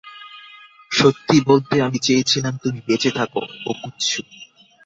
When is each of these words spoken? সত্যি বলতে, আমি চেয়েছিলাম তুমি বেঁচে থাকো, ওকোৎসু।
সত্যি 0.91 1.37
বলতে, 1.45 1.75
আমি 1.81 1.99
চেয়েছিলাম 1.99 2.53
তুমি 2.57 2.79
বেঁচে 2.87 3.11
থাকো, 3.11 3.41
ওকোৎসু। 3.65 4.21